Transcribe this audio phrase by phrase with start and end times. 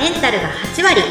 [0.00, 1.02] メンタルが8割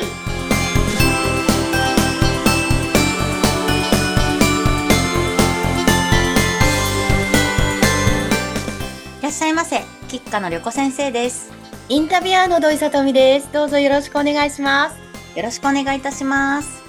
[9.19, 11.51] いらっしゃいませ吉川の旅子先生です
[11.87, 13.51] インタビュアーの土井さとみです。
[13.51, 15.09] どうぞよろしくお願いします。
[15.35, 16.83] よろしくお願いいたします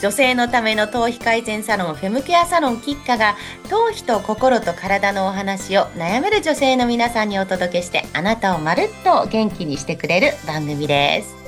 [0.00, 3.36] 女性のための頭皮改善サロンフェムケアサロンキッカが
[3.70, 11.43] 頭皮と心と体のお話を悩める女性の皆さんにお届けしてあなたをまるっと元気にしてくれる番組です。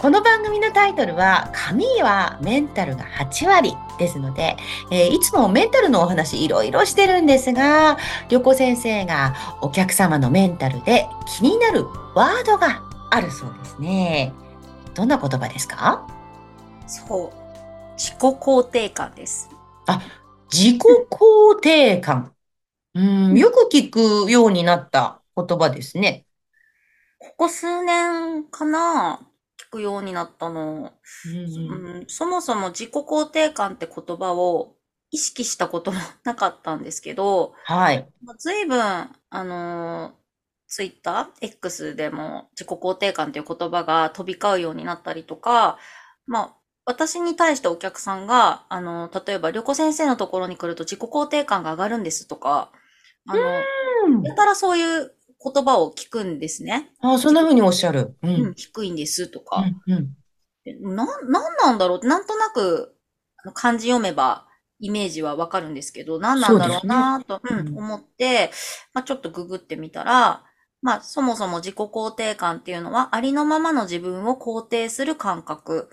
[0.00, 4.56] この番組のタイトルは髪はメンタルが8割ですので、
[4.90, 7.98] えーいつもメンタルのお話いろいろしてるんですが、
[8.30, 14.32] 旅子先生がお客様のメンタルで気になるワードがあるそうですね。
[14.94, 16.06] どんな言葉ですか？
[16.86, 17.30] そう
[17.98, 19.50] 自己肯定感です
[20.50, 22.32] 自己肯定感。
[22.94, 23.90] うん、よく聞
[24.24, 26.24] くようになった言葉ですね。
[27.18, 29.20] ここ数年かな
[29.70, 30.92] 聞くようになったの。
[31.26, 34.76] うんうん、そもそも自己肯定感って言葉を
[35.10, 38.06] 意識したこともなかったんですけど、はい。
[38.24, 38.80] まあ随分、
[39.30, 40.12] あの
[40.68, 45.78] ツイッター X でも自己肯定感という言葉が飛び交うようになったりとか、
[46.26, 52.70] まあ、私に対してお客さんが、あの例えば、旅子先生のところに来ると自己肯定感が上がるんですとか、
[53.26, 53.42] あの、
[54.06, 54.22] うん。
[54.22, 56.90] やたらそういう言葉を聞くんですね。
[57.00, 58.16] あ、そんな風におっしゃる。
[58.22, 58.28] う。
[58.28, 59.64] うんん、低いんですとか。
[59.86, 59.92] うん。
[59.94, 60.16] うん
[60.66, 61.98] えな、なんなんだろう？
[61.98, 62.94] って、なんとなく、
[63.54, 64.46] 漢字読めば、
[64.78, 68.50] イメージはわかるんですけど、何なんだろうなと、う、うんん思って、
[68.92, 70.44] まあ、ちょっとググってみたら、
[70.82, 75.88] まあ、そもそも自己肯定感っていうのは、ありのままの自分を肯定する感覚。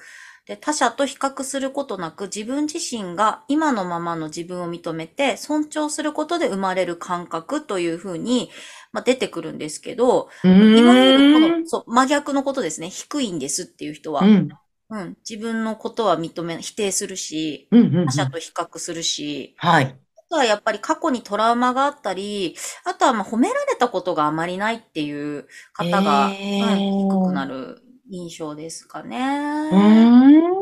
[0.48, 8.50] で、他者と比較することなく、自分自身が今のままの自分を認めて、尊重することで生まれる感覚というふうに、
[8.94, 12.90] まあ、出てくるんですけど、ういわゆるこの、そう、真逆のことですね。
[12.90, 14.22] 低いんですっていう人は。
[14.22, 14.50] うん。
[14.90, 15.18] うん。
[15.30, 17.96] 自分のことは認め、否定するし、うん。
[17.98, 18.06] うん。
[18.06, 19.86] 他者と比較するし、はい。
[19.86, 22.56] あとはやっぱり過去にトラウマがあったり、
[22.86, 29.18] あとはまあ褒められたことがあまりないっていう方が、へーうん、低くなる印象ですかね。
[29.18, 30.58] うーん。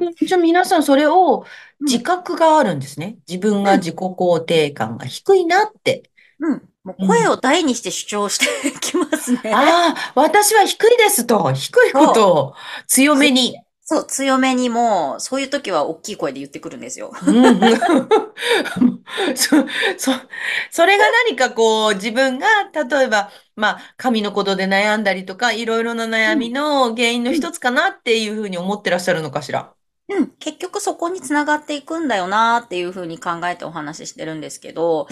[0.00, 0.14] うん。
[0.14, 1.44] じゃあ皆さんそれを
[1.80, 3.18] うん自覚があるんですね。
[3.28, 6.10] 自分が自己肯定感が低いなって。
[6.40, 6.68] うん。
[6.84, 8.46] もう声を大にして主張して
[8.80, 9.52] きますね。
[9.54, 12.54] ああ、私は低いですと、低いことを
[12.86, 13.58] 強めに。
[13.90, 17.10] そう、強めにも、そういう時は大きい声で言ってくるんですよ。
[17.26, 17.54] うんうん
[19.34, 19.56] そ、
[19.96, 20.12] そ、
[20.70, 29.72] それが何かこう自分が例えば、まあ髪のことで悩んだりとかいろいろな悩みの原因の一つかなっていうふうに思ってらっしゃるのかしら？
[30.10, 30.26] うん。
[30.38, 35.08] 結局そこにつながっていくんだよなっていうふうに考えてお話ししてるんですけど、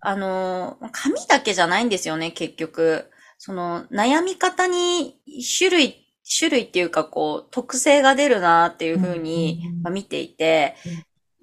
[0.00, 3.10] あの、紙だけじゃないんですよね、結局。
[3.38, 5.20] その、悩み方に
[5.58, 6.05] 種類、
[6.38, 10.74] 種類っていうか、こう、特性が出るなっていうふうにまあ見ていて、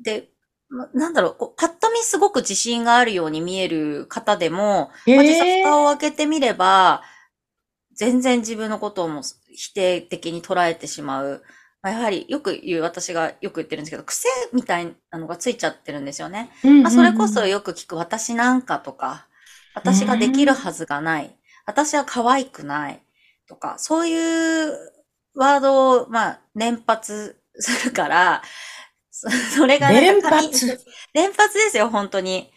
[0.02, 0.30] で、
[0.70, 7.04] まなんだろう、こうパッと見すごく自信があるように見える方でも、まあ、実際蓋を開けてみれば、
[7.96, 9.22] 全然自分のことをも
[9.56, 11.44] 否定的に捉えてしまう。
[11.82, 16.50] まあやはりよく言う、私がよく言ってるんですけど、癖みたいなのがついちゃってるんですよね。
[16.82, 19.28] まあ、それこそよく聞く私なんかとか、
[19.76, 23.04] 私ができるはずがない、私は可愛くない
[23.48, 24.16] とか、そうい
[24.70, 24.72] う
[25.36, 28.42] ワードを、まあ、連発するから、
[29.12, 30.86] そそれが連紙発。
[31.14, 32.52] 連発ですよ、本当に。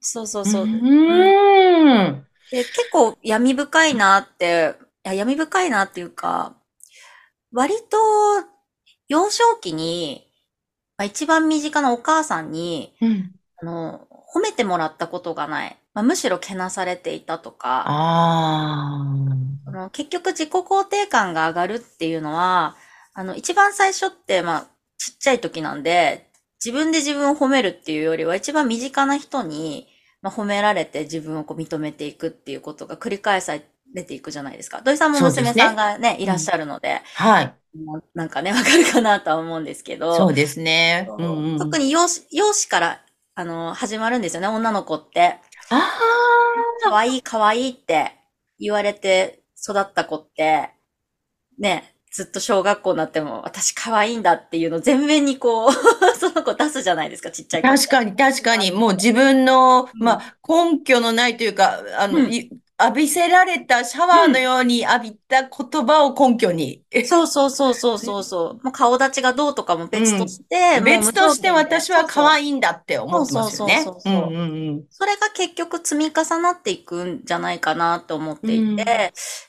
[0.00, 0.62] そうそうそう。
[0.62, 2.26] うーん。
[2.50, 6.56] で結構闇深いなって、いや闇深いなっていうか、
[7.52, 7.98] 割と
[9.08, 10.26] 幼少期に、
[10.96, 15.76] まあ、一番身近なお母さんに、うんあの、褒めてもらったことがない。
[15.98, 19.02] まあ、むしろけなされていたとか、あ
[19.66, 22.76] あの結局自己肯定感が上がるっていうのは、
[23.14, 24.66] あの、一番最初って、まあ、
[24.96, 26.30] ちっちゃい時なんで、
[26.64, 29.88] 自分で自分を褒めるっていうよりは、一番身近な人に、
[30.22, 33.58] まあ、褒められて自分をこう認めていくっていうことが繰り返さ
[33.92, 34.82] れていくじゃないですか。
[34.82, 37.28] 土井さんも娘さんがね、いらっしゃるので、あ。
[37.28, 37.54] はい。
[38.14, 41.08] なんかね、わかるかなとは思うんですけど、そうですね。
[41.18, 41.58] うんうん。
[41.58, 43.00] 特に容姿、容姿から、
[43.34, 45.40] あの、始まるんですよね、女の子って。
[45.70, 46.48] あ
[46.78, 48.12] 可愛い可愛いって
[48.58, 50.70] 言われて育った子って、
[51.58, 55.72] ね、ずっと小学校になっても私可愛いんだっていうの全面にこう、
[56.18, 57.78] その子出すじゃないですか、ちっちゃいあ、子。
[57.78, 62.32] 確かに確かに、もう自分の、まあ、根拠のないというか、あの、うん。
[62.32, 66.84] い浴びせられたシャワーのように浴びた言葉を根拠に。
[67.06, 68.64] そうそうそうそうそうそう。
[68.64, 72.32] もう顔立ちがどうとかも別として、もう別として私は可い。
[72.32, 73.84] 愛いんだって思ってますよね。
[73.84, 78.98] そうそうそうそううんうんうんそれが結局積み重なっていくんじゃないかなと思っていて、うん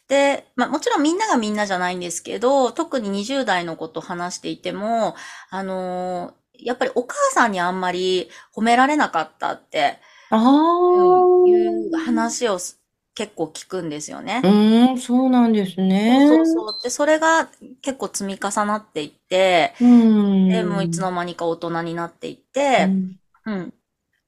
[0.08, 5.16] で、まあもちろんみんながみんなじゃないんですけど、特に20代のこと話していても、
[5.50, 9.98] あのーやっぱりお母さんにあんまり褒められなかったって、
[10.30, 12.80] ああ、うんいう話をす
[13.20, 14.42] 結構聞くんですよね。
[14.42, 16.08] うん、そうなんですね。
[16.08, 16.82] そうそうそう。
[16.84, 17.48] で、それが
[17.82, 20.50] 結構積み重なっていって、うん。
[20.50, 22.38] で、もういつの間にか大人になっていっ
[22.78, 23.74] うて、んうん。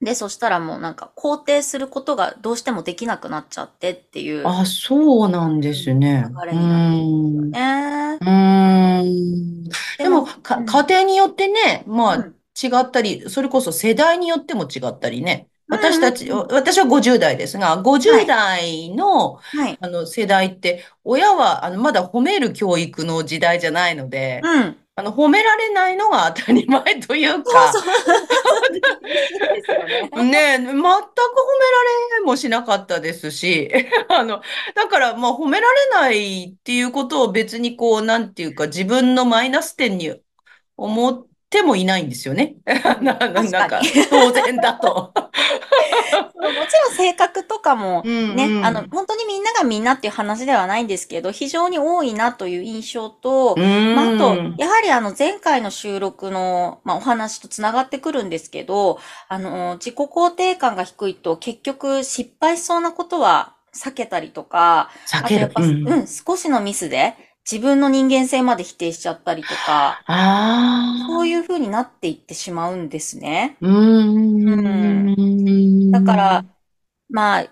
[0.01, 6.25] で、そしたらもうなんか肯定することがどうしてもできなくなっちゃってっていうあ、そうなんですね。
[6.45, 8.21] 流れになってるんですよね。
[8.21, 9.01] うん。
[9.01, 9.63] うん。
[9.97, 15.49] でも、か、うん家庭によってね、まあ、うん違ったり、それこそ世代によっても違ったりね。
[15.71, 19.77] 私たち、私は50代ですが、50代の、はい。
[19.79, 24.77] あの、世代って、親は、あの、まだ褒める教育の時代じゃないので、うん。
[24.95, 27.83] あの、褒められないのが当たり前というそうか、そう。
[28.73, 28.81] で
[29.63, 30.57] すよね。
[30.57, 30.97] 全く褒めら
[32.19, 33.71] れもしなかったですし、
[34.09, 34.41] あの、
[34.75, 40.13] だから、まあ、褒められないっていうことを別にこう、なんていうか、自分のマイナス点に
[40.75, 42.55] 思ってもいないんですよね。
[43.01, 45.13] なんか当然だと。
[46.41, 65.45] もちろん性格とかもうんね、うんあの、本当にみんながみんなっていう話ではないんですけど、非常に多いなという印象と、まあ、あと、やはりあの前回の収録の、まあ、お話とつながってくるんですけど、あの、自己肯定感が低いと結局失敗しそうなことは避けたりとか、避ける。
[65.45, 67.15] あとやっぱ、ううんん、少しのミスで
[67.49, 70.03] 自分の人間性まで否定しちゃったりとか。
[71.07, 73.57] そういう風になっていってしまうんですね。
[73.61, 74.90] うーん。
[75.91, 76.45] だから、
[77.09, 77.45] まあ、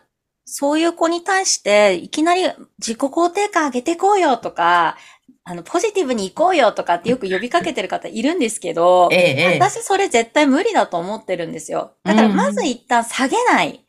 [0.46, 2.44] そういう子に対して、いきなり
[2.80, 4.98] 自己肯定感上げていこうよとか、
[5.44, 9.60] あの、ポジティブに行こうよとかってよく呼びかけてる方いるんですけどえ、え、ええ。
[9.60, 11.94] 私それ絶対無理だと思ってるんですよ。
[12.04, 13.86] だからまず一旦下げない。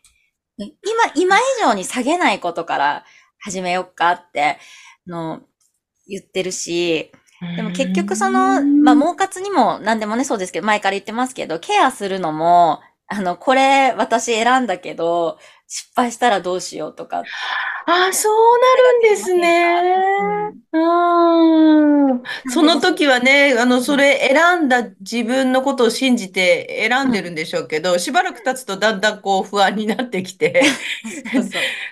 [0.56, 0.70] 今、
[1.14, 3.04] 今以上に下げないことから
[3.38, 4.58] 始めようかって、
[5.08, 5.40] あの、
[6.06, 7.10] 言ってるし、
[7.56, 12.80] でも結局その、まあ、毛活にも何でもね、そうですけど、前から言ってますけど、ケアするのも、
[13.12, 17.28] あの、これ私選んだけど、失敗したらどうしようとか。
[17.86, 20.52] ああ、そうなるんですね。
[20.72, 22.22] うん。
[22.46, 30.62] その時はね、あの、それ選んだ自分のことを信じて選んでるんでしょうけど、しばらく経つとだんだんこう不安になってきて、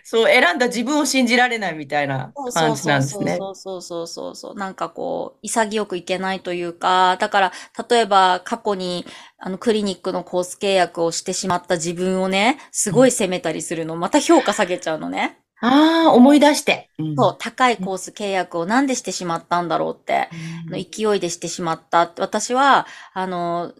[0.04, 3.38] そう 選んだ自分を信じられないみたいな感じなんですそうね。
[3.38, 4.54] そうそうそうそうそう。
[4.56, 7.52] なんかこう、潔くいけないというか、だから、
[7.88, 9.04] 例えば過去に、
[9.40, 15.38] あの、クリニックのコース契約をしてしまった自分をね、すごい責めたりするの、また評価下げちゃうのね。
[15.60, 16.90] ああ、思い出して。
[16.98, 20.28] うんそう、高いコース契約をなんでしてしまったんだろうって。
[20.68, 22.20] あの勢いでしてしまったって。
[22.20, 23.72] 私は、あの、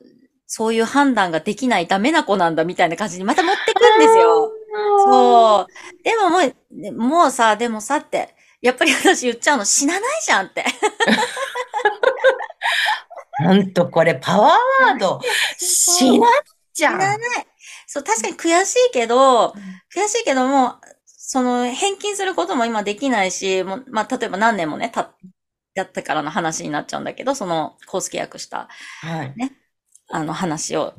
[0.46, 4.50] そういう判断ができないダメな子なんだみたいな感じにまた持ってくんですよ。
[5.05, 6.02] そう。
[6.05, 10.64] でももうね、もうさ、でもさって、やっぱり私言っちゃうの死なないじゃんって。
[13.44, 14.50] ほんとこれパワー
[14.88, 15.20] ワード。
[15.58, 16.93] 死なないじゃん。
[16.94, 17.46] 死なない。
[17.87, 19.55] そう、確かに悔しいけど、
[19.94, 25.14] 悔しいけども、その、返金することも今できないし、もう、まあ、例えば何年もね、た、
[25.75, 28.69] やってからの話になっちゃうんだけど、その、コース契約した
[29.02, 29.34] はい。
[30.10, 30.94] あの話を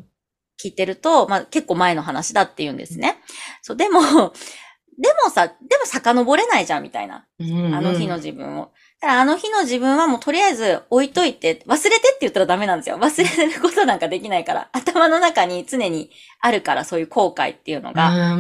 [0.64, 3.18] 聞いてると、まあ結構前の話だって言うんですね。
[3.62, 7.26] そう、でも、でもさ、でも遡れないじゃん、みたいな。
[7.40, 8.72] あの日の自分を。
[9.02, 12.98] だからあの日の自分はもうとりあえず置いといて、忘れてって言ったらダメなんですよ。
[12.98, 14.70] 忘れることなんかできないから。
[14.74, 18.10] 頭の中に常にあるから、そういう後悔っていうのが。
[18.10, 18.38] が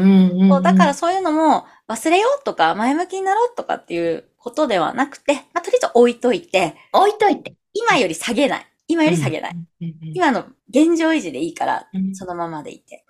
[0.49, 7.53] そうだからそういうのも忘れようとか前向きになろうとかっていうことではなくて、まあ、とりあえず置いといて、置いといて。
[7.73, 8.67] 今より下げない。
[8.89, 9.55] 今より下げない。
[9.79, 9.93] い。
[10.13, 13.05] 今の現状維持でいいから、うんそのままでいて。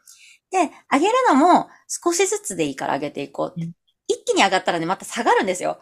[0.51, 3.65] で、上げるのも少しずつでいいから上げていこうって。
[3.65, 3.73] うん
[4.11, 5.77] 一気に上がったらね、また下がるんですよ。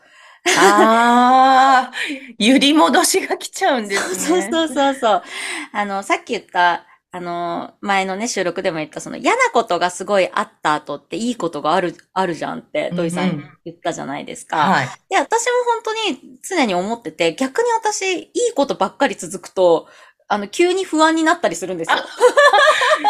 [0.57, 1.93] ああ、
[2.37, 4.41] 揺り戻しが来ちゃうんですね。
[4.41, 5.23] そうそうそうそう。
[5.73, 14.57] あの、さっき言った、あの、前のね、収録でも言った、その嫌なことがすごいあった後っていいことがある、あるじゃんって、土井さうんうんん言ったじゃないですか。
[14.57, 14.87] はい。
[15.09, 19.87] で、私も本当に常に思ってて、逆に私、いいことばっかり続くと、
[20.27, 21.97] あの、急に不安になったりするんですよ。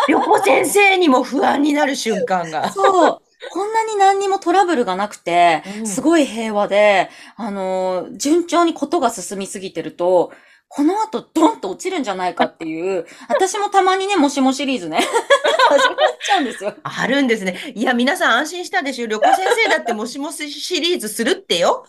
[0.08, 2.72] 横 先生にも不安になる瞬間が。
[2.72, 3.22] そう。
[3.52, 10.32] こんなに何にもトラブルがなくて、うんすごい平和で、あのー順調にことが進みすぎてると、
[10.70, 15.00] この後ドンと落ちるんじゃないかっていう、私もたまにね、もしもシリーズね、
[15.70, 16.76] 始まっちゃゃうんですよ。
[16.84, 17.74] あるんですね。
[17.76, 19.08] いや、皆さん安心したでしょ。
[19.08, 21.86] 旅行先生だってもしもしシリーズするってよ。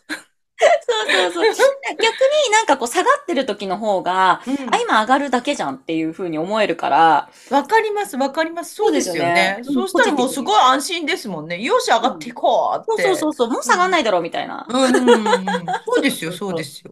[0.58, 1.76] そうそうそう。
[1.90, 8.74] 逆になんかこう下がってる時の方が、うんあ、今上がるだけじゃんっていう風に思えるから、わかります、わかります。
[8.74, 9.60] そうですよね。
[9.62, 11.60] そうねそうしたらもうすごい安心ですもんね。
[11.60, 13.02] よし、上がっていこうって。
[13.02, 14.66] そうそうそうそう、もう下がんないだろうみたいな。
[14.68, 15.46] うんうんうんうん。
[15.86, 16.90] そうですよ、 そうですよ。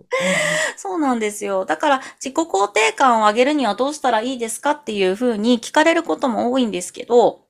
[0.77, 1.65] そうなんですよ。
[1.65, 7.47] だから自己肯定感を上げるにはどうしたらいいですかっていう風に聞かれることも多いんですけど、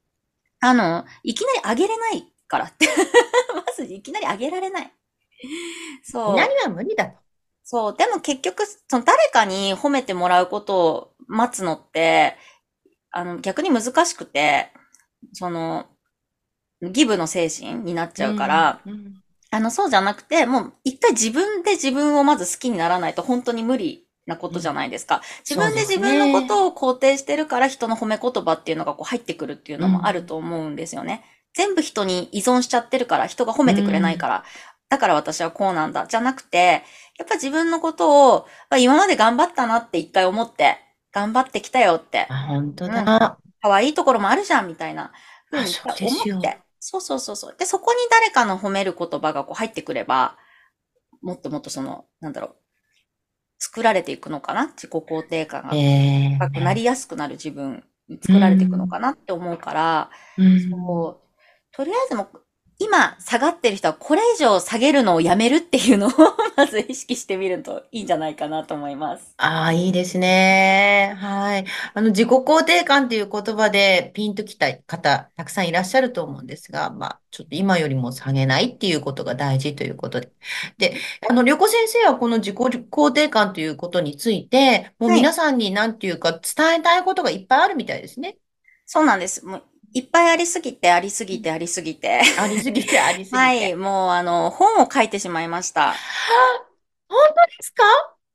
[0.61, 2.89] あの、いきなり上げれないからって。
[3.55, 4.93] まずいきなり上げられない。
[6.05, 6.37] そう。
[6.37, 7.17] 何は無理だと。
[7.65, 7.97] そう。
[7.97, 12.37] でも結局、その誰かに褒めてもらうことを待つのって、
[13.11, 14.73] あの、逆に難しくて、
[15.33, 15.87] その、
[16.83, 25.23] ギブの精神になっちゃうから、うん、うんあの、そうじゃなくて、もう一回自分で自分をまず好きにならないと本当に無理なことじゃないですか。
[25.49, 31.25] 自分で自分のことを肯定してるから人の褒め言葉っていうのがこう入ってくるっていうのもあると思うんですよね。
[31.55, 34.45] 全部人に依存しちゃってるから人が褒めてくれないから、
[34.89, 36.07] だから私はこうなんだ。
[36.07, 36.83] じゃなくて、
[37.19, 40.79] やっぱ自分のことを、まあ今まで頑張ったなって一回思って、
[41.13, 43.39] 頑張ってきたよって、あ、本当だ。
[43.63, 45.13] 可愛いところもあるじゃんみたいな。
[45.51, 46.41] 風にあそうですよ。
[46.79, 47.57] そうそうそうそう。
[47.59, 50.37] で、そこに誰かの褒める言葉がこう入ってくれば、
[51.23, 52.57] もっともっとその、なんだろう、
[53.59, 54.69] 作られていくのかな？
[54.69, 55.71] 自己肯定感が。
[55.75, 60.71] ええ高くなりやすくなる自分に作られていくのかなって思うから、うん。
[60.71, 61.39] こう、
[61.73, 62.46] とりあえずもう、
[62.79, 66.11] 今下がってる人はこれ以上下げるのをやめるっていうのを
[66.57, 69.35] まず意識してみるといいんじゃないかなと思います。
[69.39, 71.15] ああ、いいですね。
[71.19, 71.67] はい。
[71.95, 80.33] あの、自己肯定感っていう言葉でピンときた方、たくさんいらっしゃると思うんですが、まあ、ちょっと今よりも下げないっていうことが大事ということで。
[80.79, 80.97] で、
[81.29, 88.39] あの、旅行先生はこの自己肯定感ということについて、もうはい皆さんになんていうか伝えたいことがいっぱいあるみたいですね。
[88.87, 89.45] そうなんです。
[89.45, 89.63] もう
[89.97, 92.21] いっぱいありすぎて、ありすぎて、ありすぎて。
[92.39, 93.37] ありすぎて、ありすぎて。
[93.37, 95.89] はい、もうあの、本を書いてしまいました。
[95.89, 95.95] あ
[97.09, 97.83] 本当ですか？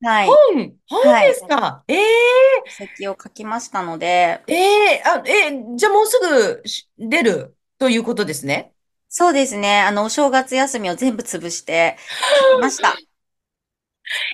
[0.03, 0.27] はい。
[0.27, 1.83] 本、本ですか？
[1.87, 2.01] ええ
[2.65, 4.55] 書籍を書きましたので、え
[4.95, 7.55] えあ、えじゃあもうすぐし出る？
[7.77, 8.73] ということですね？
[9.07, 11.95] そうですね、あの、お正月休みを全部潰して
[12.53, 12.95] 書きました。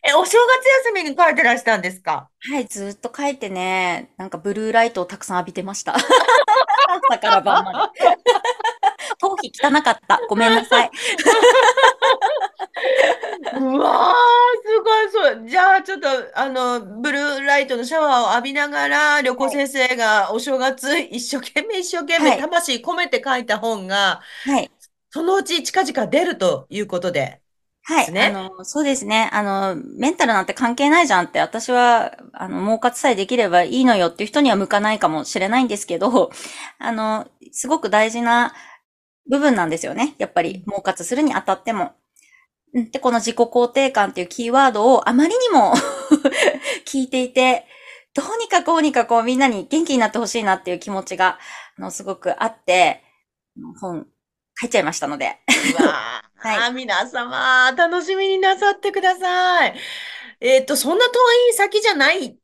[0.07, 2.29] え、お正月休みに書いてらしたんですか？
[2.50, 5.98] はい、ずーっと書いてね、なんかブルーライトをたくさん浴びてました。
[6.98, 8.18] 朝から晩まで。
[9.20, 10.20] 頭皮汚かった。
[10.30, 10.92] ごめんなさい。
[13.60, 14.13] うわー、
[14.66, 15.48] すごい、そう。
[15.48, 24.72] じゃあ、ちょっと、あの、ブルーライトのシャワーを浴びながら、旅行先生がお正月、一生懸命、一生懸命、はい魂込めて書いた本が、はい。
[25.10, 27.42] そのうち近々出るということで。
[27.89, 28.08] はい。
[28.20, 29.29] あの、そうですね。
[29.32, 36.29] あの、メンタルなんて関係ないじゃんって、私は、あの、儲活さえできればいいのよっていう人には向かないかもしれないんですけど、
[36.79, 38.53] あの、すごく大事な
[39.29, 40.15] 部分なんですよね。
[40.17, 41.94] やっぱり、儲活するにあたっても。
[42.74, 45.74] うんで、この自己肯定感っていうキーワードをあまりにも
[46.88, 47.65] 聞いていて、
[48.13, 51.39] どうにかこうにかこうみんなに元気になってほしいなっていう気持ちが、
[51.77, 53.03] あの、すごくあって、
[53.82, 54.08] 本
[54.60, 55.38] 書いちゃいましたので。
[55.79, 59.75] うわー、はいあー皆様、楽しみになさってください。
[60.39, 61.12] えっと、そんな遠
[61.50, 62.38] い先じゃないん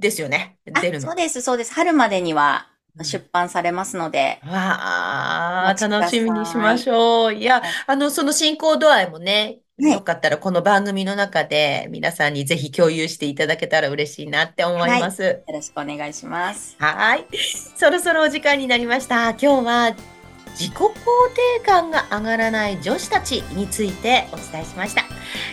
[0.00, 0.56] ですよね？
[0.72, 1.06] あ出るの。
[1.08, 1.74] そうです、そうです。
[1.74, 7.34] 春までにはうん出版されますので、わあ、お待ちください楽しみにしましょう。
[7.34, 15.22] いや、あの、その進行度合いもね、はいよかったらこの番組の中で皆さんにぜひ共有していただけたら嬉しいなって思います。
[15.22, 16.76] よろしくお願いします。
[16.78, 17.26] はい。
[17.76, 19.30] そろそろお時間になりました。
[19.30, 19.96] 今日は
[20.52, 25.04] 自己肯定感が上がらない女子たちについてお伝えしました。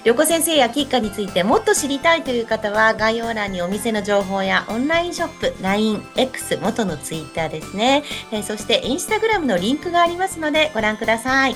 [0.04, 8.04] 旅行先生やキッカについてもっと知りたいという方は概要欄にお店の情報やオンラインショップ、LINE、X、元のツイッターですね。
[8.32, 11.56] えーそしてインスタグラムのリンクがありますのでご覧ください。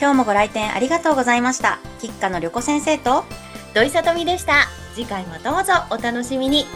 [0.00, 1.78] 今日もご来店ありがとうございました。
[2.00, 3.24] 吉花の旅子先生と、
[3.72, 4.66] 土井さとみでした。
[4.94, 6.66] 次回もどうぞお楽しみに。